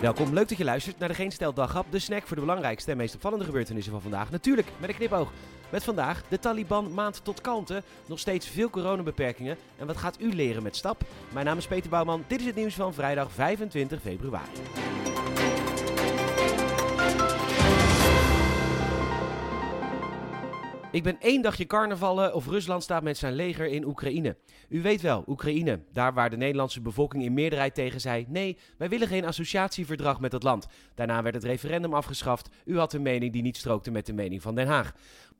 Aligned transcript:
Welkom, 0.00 0.34
leuk 0.34 0.48
dat 0.48 0.58
je 0.58 0.64
luistert 0.64 0.98
naar 0.98 1.08
de 1.08 1.14
Geen 1.14 1.32
Stel 1.32 1.52
Daghap, 1.52 1.86
de 1.90 1.98
snack 1.98 2.26
voor 2.26 2.36
de 2.36 2.42
belangrijkste 2.42 2.90
en 2.90 2.96
meest 2.96 3.14
opvallende 3.14 3.44
gebeurtenissen 3.44 3.92
van 3.92 4.02
vandaag. 4.02 4.30
Natuurlijk 4.30 4.68
met 4.78 4.88
een 4.88 4.96
knipoog. 4.96 5.32
Met 5.70 5.84
vandaag 5.84 6.22
de 6.28 6.38
Taliban 6.38 6.94
maand 6.94 7.24
tot 7.24 7.40
kalmte, 7.40 7.82
nog 8.06 8.18
steeds 8.18 8.48
veel 8.48 8.70
coronabeperkingen 8.70 9.56
en 9.78 9.86
wat 9.86 9.96
gaat 9.96 10.20
u 10.20 10.34
leren 10.34 10.62
met 10.62 10.76
stap? 10.76 11.02
Mijn 11.32 11.46
naam 11.46 11.58
is 11.58 11.66
Peter 11.66 11.90
Bouwman, 11.90 12.24
dit 12.26 12.40
is 12.40 12.46
het 12.46 12.54
nieuws 12.54 12.74
van 12.74 12.94
vrijdag 12.94 13.32
25 13.32 14.00
februari. 14.00 14.50
Ik 20.92 21.02
ben 21.02 21.20
één 21.20 21.42
dagje 21.42 21.66
carnavallen 21.66 22.34
of 22.34 22.46
Rusland 22.46 22.82
staat 22.82 23.02
met 23.02 23.18
zijn 23.18 23.32
leger 23.32 23.66
in 23.66 23.84
Oekraïne. 23.84 24.36
U 24.68 24.82
weet 24.82 25.00
wel, 25.00 25.24
Oekraïne, 25.26 25.80
daar 25.92 26.14
waar 26.14 26.30
de 26.30 26.36
Nederlandse 26.36 26.80
bevolking 26.80 27.24
in 27.24 27.34
meerderheid 27.34 27.74
tegen 27.74 28.00
zei: 28.00 28.24
nee, 28.28 28.58
wij 28.78 28.88
willen 28.88 29.08
geen 29.08 29.24
associatieverdrag 29.24 30.20
met 30.20 30.30
dat 30.30 30.42
land. 30.42 30.66
Daarna 30.94 31.22
werd 31.22 31.34
het 31.34 31.44
referendum 31.44 31.94
afgeschaft. 31.94 32.48
U 32.64 32.78
had 32.78 32.92
een 32.92 33.02
mening 33.02 33.32
die 33.32 33.42
niet 33.42 33.56
strookte 33.56 33.90
met 33.90 34.06
de 34.06 34.12
mening 34.12 34.42
van 34.42 34.54
Den 34.54 34.66
Haag. 34.66 34.92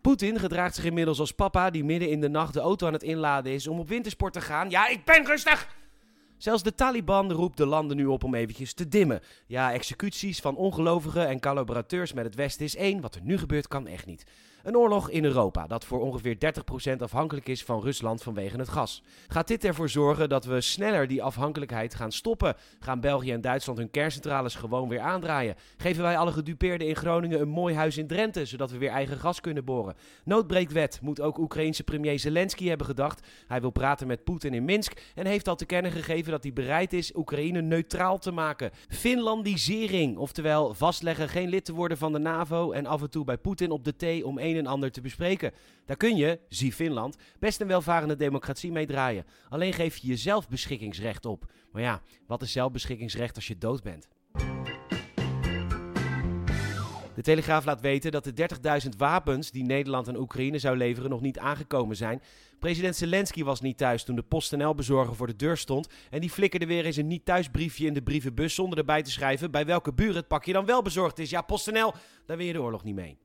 Poetin 0.00 0.38
gedraagt 0.38 0.74
zich 0.74 0.84
inmiddels 0.84 1.20
als 1.20 1.32
papa 1.32 1.70
die 1.70 1.84
midden 1.84 2.10
in 2.10 2.20
de 2.20 2.28
nacht 2.28 2.52
de 2.52 2.60
auto 2.60 2.86
aan 2.86 2.92
het 2.92 3.02
inladen 3.02 3.52
is 3.52 3.66
om 3.66 3.78
op 3.78 3.88
wintersport 3.88 4.32
te 4.32 4.40
gaan. 4.40 4.70
Ja, 4.70 4.88
ik 4.88 5.04
ben 5.04 5.26
rustig! 5.26 5.74
Zelfs 6.36 6.62
de 6.62 6.74
Taliban 6.74 7.32
roept 7.32 7.56
de 7.56 7.66
landen 7.66 7.96
nu 7.96 8.06
op 8.06 8.24
om 8.24 8.34
eventjes 8.34 8.74
te 8.74 8.88
dimmen. 8.88 9.20
Ja, 9.46 9.72
executies 9.72 10.40
van 10.40 10.56
ongelovigen 10.56 11.28
en 11.28 11.40
collaborateurs 11.40 12.12
met 12.12 12.24
het 12.24 12.34
Westen 12.34 12.64
is 12.64 12.76
één. 12.76 13.00
Wat 13.00 13.14
er 13.14 13.20
nu 13.22 13.38
gebeurt 13.38 13.68
kan 13.68 13.86
echt 13.86 14.06
niet. 14.06 14.24
Een 14.66 14.76
oorlog 14.76 15.10
in 15.10 15.24
Europa 15.24 15.66
dat 15.66 15.84
voor 15.84 16.00
ongeveer 16.00 16.36
30% 16.94 16.96
afhankelijk 16.98 17.48
is 17.48 17.64
van 17.64 17.80
Rusland 17.80 18.22
vanwege 18.22 18.56
het 18.56 18.68
gas. 18.68 19.02
Gaat 19.28 19.48
dit 19.48 19.64
ervoor 19.64 19.88
zorgen 19.88 20.28
dat 20.28 20.44
we 20.44 20.60
sneller 20.60 21.06
die 21.06 21.22
afhankelijkheid 21.22 21.94
gaan 21.94 22.12
stoppen? 22.12 22.54
Gaan 22.78 23.00
België 23.00 23.32
en 23.32 23.40
Duitsland 23.40 23.78
hun 23.78 23.90
kerncentrales 23.90 24.54
gewoon 24.54 24.88
weer 24.88 25.00
aandraaien? 25.00 25.54
Geven 25.76 26.02
wij 26.02 26.18
alle 26.18 26.32
gedupeerden 26.32 26.88
in 26.88 26.96
Groningen 26.96 27.40
een 27.40 27.48
mooi 27.48 27.74
huis 27.74 27.96
in 27.96 28.06
Drenthe, 28.06 28.44
zodat 28.44 28.70
we 28.70 28.78
weer 28.78 28.90
eigen 28.90 29.16
gas 29.16 29.40
kunnen 29.40 29.64
boren? 29.64 29.94
Noodbreekwet 30.24 30.98
moet 31.02 31.20
ook 31.20 31.38
Oekraïense 31.38 31.84
premier 31.84 32.18
Zelensky 32.18 32.68
hebben 32.68 32.86
gedacht. 32.86 33.26
Hij 33.46 33.60
wil 33.60 33.70
praten 33.70 34.06
met 34.06 34.24
Poetin 34.24 34.54
in 34.54 34.64
Minsk 34.64 35.00
en 35.14 35.26
heeft 35.26 35.48
al 35.48 35.56
te 35.56 35.66
kennen 35.66 35.92
gegeven 35.92 36.32
dat 36.32 36.42
hij 36.42 36.52
bereid 36.52 36.92
is 36.92 37.14
Oekraïne 37.14 37.60
neutraal 37.60 38.18
te 38.18 38.30
maken. 38.30 38.70
Finlandisering, 38.88 40.16
oftewel 40.16 40.74
vastleggen 40.74 41.28
geen 41.28 41.48
lid 41.48 41.64
te 41.64 41.74
worden 41.74 41.98
van 41.98 42.12
de 42.12 42.18
NAVO 42.18 42.72
en 42.72 42.86
af 42.86 43.02
en 43.02 43.10
toe 43.10 43.24
bij 43.24 43.38
Poetin 43.38 43.70
op 43.70 43.84
de 43.84 43.96
thee 43.96 44.26
om 44.26 44.38
een 44.58 44.64
en 44.64 44.70
ander 44.70 44.90
te 44.90 45.00
bespreken. 45.00 45.52
Daar 45.84 45.96
kun 45.96 46.16
je, 46.16 46.40
zie 46.48 46.72
Finland, 46.72 47.16
best 47.38 47.60
een 47.60 47.66
welvarende 47.66 48.16
democratie 48.16 48.72
mee 48.72 48.86
draaien. 48.86 49.24
Alleen 49.48 49.72
geef 49.72 49.96
je 49.96 50.06
jezelf 50.06 50.48
beschikkingsrecht 50.48 51.24
op. 51.24 51.52
Maar 51.72 51.82
ja, 51.82 52.02
wat 52.26 52.42
is 52.42 52.52
zelfbeschikkingsrecht 52.52 53.34
als 53.34 53.46
je 53.46 53.58
dood 53.58 53.82
bent? 53.82 54.08
De 57.16 57.22
Telegraaf 57.22 57.64
laat 57.64 57.80
weten 57.80 58.12
dat 58.12 58.24
de 58.24 58.48
30.000 58.82 58.88
wapens 58.96 59.50
die 59.50 59.64
Nederland 59.64 60.08
aan 60.08 60.16
Oekraïne 60.16 60.58
zou 60.58 60.76
leveren 60.76 61.10
nog 61.10 61.20
niet 61.20 61.38
aangekomen 61.38 61.96
zijn. 61.96 62.22
President 62.58 62.96
Zelensky 62.96 63.44
was 63.44 63.60
niet 63.60 63.78
thuis 63.78 64.04
toen 64.04 64.16
de 64.16 64.22
PostNL-bezorger 64.22 65.16
voor 65.16 65.26
de 65.26 65.36
deur 65.36 65.56
stond. 65.56 65.88
En 66.10 66.20
die 66.20 66.30
flikkerde 66.30 66.66
weer 66.66 66.84
eens 66.84 66.96
een 66.96 67.06
niet-thuisbriefje 67.06 67.86
in 67.86 67.94
de 67.94 68.02
brievenbus 68.02 68.54
zonder 68.54 68.78
erbij 68.78 69.02
te 69.02 69.10
schrijven 69.10 69.50
bij 69.50 69.66
welke 69.66 69.92
buren 69.92 70.16
het 70.16 70.28
pakje 70.28 70.52
dan 70.52 70.66
wel 70.66 70.82
bezorgd 70.82 71.18
is. 71.18 71.30
Ja, 71.30 71.42
PostNL, 71.42 71.92
daar 72.26 72.36
win 72.36 72.46
je 72.46 72.52
de 72.52 72.62
oorlog 72.62 72.84
niet 72.84 72.94
mee. 72.94 73.18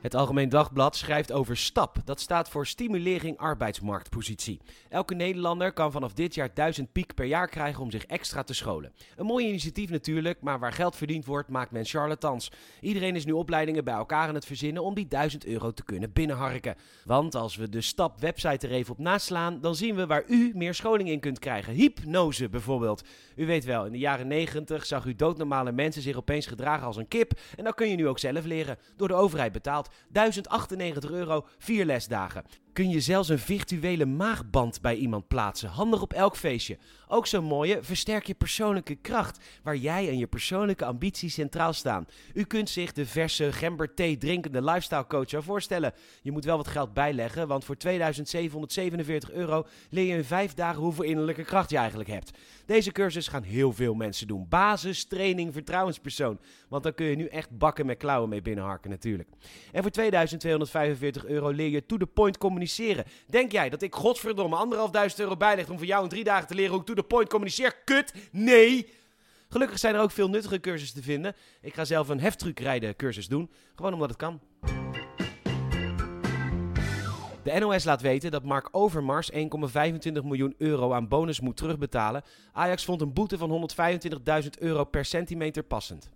Het 0.00 0.14
Algemeen 0.14 0.48
Dagblad 0.48 0.96
schrijft 0.96 1.32
over 1.32 1.56
STAP. 1.56 1.96
Dat 2.04 2.20
staat 2.20 2.48
voor 2.48 2.66
Stimulering 2.66 3.38
Arbeidsmarktpositie. 3.38 4.60
Elke 4.88 5.14
Nederlander 5.14 5.72
kan 5.72 5.92
vanaf 5.92 6.12
dit 6.12 6.34
jaar 6.34 6.54
1000 6.54 6.92
piek 6.92 7.14
per 7.14 7.24
jaar 7.24 7.48
krijgen 7.48 7.82
om 7.82 7.90
zich 7.90 8.04
extra 8.04 8.42
te 8.42 8.54
scholen. 8.54 8.92
Een 9.16 9.26
mooi 9.26 9.46
initiatief 9.46 9.90
natuurlijk, 9.90 10.40
maar 10.40 10.58
waar 10.58 10.72
geld 10.72 10.96
verdiend 10.96 11.24
wordt, 11.24 11.48
maakt 11.48 11.70
men 11.70 11.84
charlatans. 11.84 12.50
Iedereen 12.80 13.16
is 13.16 13.24
nu 13.24 13.32
opleidingen 13.32 13.84
bij 13.84 13.94
elkaar 13.94 14.28
aan 14.28 14.34
het 14.34 14.44
verzinnen 14.44 14.84
om 14.84 14.94
die 14.94 15.08
1000 15.08 15.46
euro 15.46 15.70
te 15.72 15.84
kunnen 15.84 16.12
binnenharken. 16.12 16.76
Want 17.04 17.34
als 17.34 17.56
we 17.56 17.68
de 17.68 17.80
STAP 17.80 18.20
website 18.20 18.66
er 18.66 18.72
even 18.72 18.92
op 18.92 18.98
naslaan, 18.98 19.60
dan 19.60 19.74
zien 19.74 19.94
we 19.94 20.06
waar 20.06 20.24
u 20.26 20.52
meer 20.54 20.74
scholing 20.74 21.08
in 21.08 21.20
kunt 21.20 21.38
krijgen. 21.38 21.74
Hypnose 21.74 22.48
bijvoorbeeld. 22.48 23.04
U 23.36 23.46
weet 23.46 23.64
wel, 23.64 23.86
in 23.86 23.92
de 23.92 23.98
jaren 23.98 24.26
90 24.26 24.86
zag 24.86 25.04
u 25.04 25.14
doodnormale 25.14 25.72
mensen 25.72 26.02
zich 26.02 26.16
opeens 26.16 26.46
gedragen 26.46 26.86
als 26.86 26.96
een 26.96 27.08
kip. 27.08 27.32
En 27.56 27.64
dat 27.64 27.74
kun 27.74 27.88
je 27.88 27.96
nu 27.96 28.08
ook 28.08 28.18
zelf 28.18 28.44
leren, 28.44 28.78
door 28.96 29.08
de 29.08 29.14
overheid 29.14 29.52
betaald. 29.52 29.88
1098 30.12 31.10
euro, 31.10 31.46
vier 31.58 31.84
lesdagen. 31.84 32.44
Kun 32.72 32.90
je 32.90 33.00
zelfs 33.00 33.28
een 33.28 33.38
virtuele 33.38 34.06
maagband 34.06 34.80
bij 34.80 34.94
iemand 34.94 35.28
plaatsen. 35.28 35.68
Handig 35.68 36.02
op 36.02 36.12
elk 36.12 36.36
feestje. 36.36 36.78
Ook 37.08 37.26
zo'n 37.26 37.44
mooie, 37.44 37.78
versterk 37.82 38.26
je 38.26 38.34
persoonlijke 38.34 38.94
kracht. 38.94 39.38
Waar 39.62 39.76
jij 39.76 40.08
en 40.08 40.18
je 40.18 40.26
persoonlijke 40.26 40.84
ambities 40.84 41.34
centraal 41.34 41.72
staan. 41.72 42.06
U 42.34 42.44
kunt 42.44 42.70
zich 42.70 42.92
de 42.92 43.06
verse 43.06 43.52
gember 43.52 43.94
thee 43.94 44.18
drinkende 44.18 44.62
lifestyle 44.62 45.06
coach 45.06 45.28
zo 45.28 45.40
voorstellen. 45.40 45.92
Je 46.22 46.32
moet 46.32 46.44
wel 46.44 46.56
wat 46.56 46.68
geld 46.68 46.94
bijleggen, 46.94 47.48
want 47.48 47.64
voor 47.64 47.76
2747 47.76 49.30
euro 49.30 49.66
leer 49.90 50.04
je 50.04 50.16
in 50.16 50.24
vijf 50.24 50.54
dagen 50.54 50.82
hoeveel 50.82 51.04
innerlijke 51.04 51.44
kracht 51.44 51.70
je 51.70 51.76
eigenlijk 51.76 52.08
hebt. 52.08 52.30
Deze 52.66 52.92
cursus 52.92 53.28
gaan 53.28 53.42
heel 53.42 53.72
veel 53.72 53.94
mensen 53.94 54.26
doen. 54.26 54.46
Basis, 54.48 55.04
training, 55.04 55.52
vertrouwenspersoon. 55.52 56.38
Want 56.68 56.82
dan 56.82 56.94
kun 56.94 57.06
je 57.06 57.16
nu 57.16 57.26
echt 57.26 57.58
bakken 57.58 57.86
met 57.86 57.98
klauwen 57.98 58.28
mee 58.28 58.42
binnenharken 58.42 58.90
natuurlijk. 58.90 59.28
En 59.72 59.82
voor 59.82 59.90
2245 59.90 61.26
euro 61.26 61.48
leer 61.48 61.68
je 61.68 61.86
to 61.86 61.96
the 61.96 62.06
point 62.06 62.38
communiceren. 62.60 63.04
Denk 63.26 63.52
jij 63.52 63.68
dat 63.68 63.82
ik 63.82 63.94
godverdomme 63.94 64.56
anderhalfduizend 64.56 65.20
euro 65.20 65.36
bijleg 65.36 65.68
om 65.68 65.76
voor 65.76 65.86
jou 65.86 66.02
in 66.02 66.08
drie 66.08 66.24
dagen 66.24 66.46
te 66.46 66.54
leren 66.54 66.70
hoe 66.70 66.80
ik 66.80 66.86
to 66.86 66.94
the 66.94 67.02
point 67.02 67.28
communiceer? 67.28 67.76
Kut! 67.84 68.14
Nee! 68.32 68.92
Gelukkig 69.48 69.78
zijn 69.78 69.94
er 69.94 70.00
ook 70.00 70.10
veel 70.10 70.28
nuttige 70.28 70.60
cursussen 70.60 70.98
te 70.98 71.04
vinden. 71.04 71.34
Ik 71.60 71.74
ga 71.74 71.84
zelf 71.84 72.08
een 72.08 72.20
heftruckrijden 72.20 72.96
cursus 72.96 73.28
doen. 73.28 73.50
Gewoon 73.74 73.92
omdat 73.92 74.08
het 74.08 74.18
kan. 74.18 74.40
De 77.42 77.58
NOS 77.58 77.84
laat 77.84 78.00
weten 78.00 78.30
dat 78.30 78.44
Mark 78.44 78.68
Overmars 78.70 79.32
1,25 79.32 79.38
miljoen 80.12 80.54
euro 80.58 80.92
aan 80.92 81.08
bonus 81.08 81.40
moet 81.40 81.56
terugbetalen. 81.56 82.22
Ajax 82.52 82.84
vond 82.84 83.00
een 83.00 83.12
boete 83.12 83.38
van 83.38 83.70
125.000 84.42 84.48
euro 84.58 84.84
per 84.84 85.04
centimeter 85.04 85.62
passend. 85.62 86.10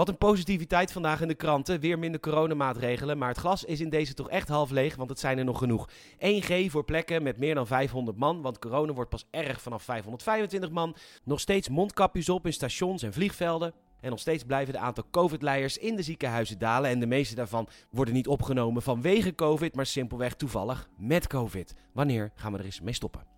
Wat 0.00 0.08
een 0.08 0.18
positiviteit 0.18 0.92
vandaag 0.92 1.20
in 1.20 1.28
de 1.28 1.34
kranten. 1.34 1.80
Weer 1.80 1.98
minder 1.98 2.20
coronamaatregelen. 2.20 3.18
Maar 3.18 3.28
het 3.28 3.38
glas 3.38 3.64
is 3.64 3.80
in 3.80 3.88
deze 3.88 4.14
toch 4.14 4.28
echt 4.28 4.48
half 4.48 4.70
leeg, 4.70 4.96
want 4.96 5.10
het 5.10 5.18
zijn 5.18 5.38
er 5.38 5.44
nog 5.44 5.58
genoeg. 5.58 5.88
1G 6.18 6.66
voor 6.66 6.84
plekken 6.84 7.22
met 7.22 7.38
meer 7.38 7.54
dan 7.54 7.66
500 7.66 8.16
man, 8.16 8.42
want 8.42 8.58
corona 8.58 8.92
wordt 8.92 9.10
pas 9.10 9.26
erg 9.30 9.60
vanaf 9.60 9.82
525 9.82 10.70
man. 10.70 10.96
Nog 11.24 11.40
steeds 11.40 11.68
mondkapjes 11.68 12.28
op 12.28 12.46
in 12.46 12.52
stations 12.52 13.02
en 13.02 13.12
vliegvelden. 13.12 13.72
En 14.00 14.10
nog 14.10 14.18
steeds 14.18 14.44
blijven 14.44 14.72
de 14.72 14.78
aantal 14.78 15.04
COVID-leiers 15.10 15.78
in 15.78 15.96
de 15.96 16.02
ziekenhuizen 16.02 16.58
dalen. 16.58 16.90
En 16.90 17.00
de 17.00 17.06
meeste 17.06 17.34
daarvan 17.34 17.68
worden 17.90 18.14
niet 18.14 18.28
opgenomen 18.28 18.82
vanwege 18.82 19.34
COVID, 19.34 19.74
maar 19.74 19.86
simpelweg 19.86 20.34
toevallig 20.34 20.88
met 20.96 21.26
COVID. 21.26 21.74
Wanneer 21.92 22.32
gaan 22.34 22.52
we 22.52 22.58
er 22.58 22.64
eens 22.64 22.80
mee 22.80 22.94
stoppen? 22.94 23.29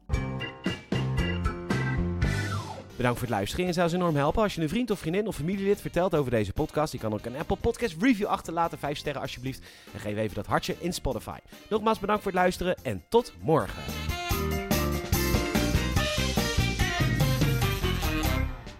Bedankt 3.02 3.20
voor 3.20 3.30
het 3.30 3.38
luisteren. 3.38 3.66
En 3.66 3.74
zou 3.74 3.88
ze 3.88 3.96
enorm 3.96 4.16
helpen 4.16 4.42
als 4.42 4.54
je 4.54 4.60
een 4.60 4.68
vriend 4.68 4.90
of 4.90 4.98
vriendin 4.98 5.26
of 5.26 5.36
familielid 5.36 5.80
vertelt 5.80 6.14
over 6.14 6.30
deze 6.30 6.52
podcast. 6.52 6.92
Je 6.92 6.98
kan 6.98 7.12
ook 7.12 7.24
een 7.24 7.36
Apple 7.36 7.56
Podcast 7.56 7.96
review 8.00 8.26
achterlaten. 8.26 8.78
Vijf 8.78 8.98
sterren 8.98 9.22
alsjeblieft. 9.22 9.62
En 9.92 10.00
geef 10.00 10.16
even 10.16 10.34
dat 10.34 10.46
hartje 10.46 10.76
in 10.78 10.92
Spotify. 10.92 11.38
Nogmaals 11.68 11.98
bedankt 11.98 12.22
voor 12.22 12.32
het 12.32 12.40
luisteren 12.40 12.76
en 12.82 13.02
tot 13.08 13.32
morgen. 13.40 14.01